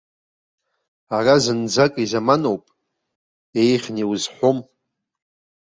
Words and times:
Ара 1.15 1.35
зынӡак 1.43 1.93
изаманоуп, 2.03 2.63
еиӷьны 3.59 4.01
иузҳәом. 4.03 4.57